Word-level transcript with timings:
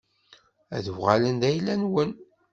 Ad 0.75 0.85
uɣalen 0.93 1.35
d 1.41 1.43
ayla-nwen. 1.49 2.11